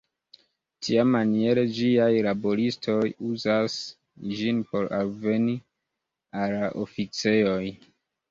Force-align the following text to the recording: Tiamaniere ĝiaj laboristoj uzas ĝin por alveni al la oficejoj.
Tiamaniere 0.85 1.65
ĝiaj 1.79 2.07
laboristoj 2.27 3.03
uzas 3.27 3.75
ĝin 4.39 4.63
por 4.71 4.89
alveni 5.01 5.55
al 6.45 6.57
la 6.63 6.73
oficejoj. 6.87 7.63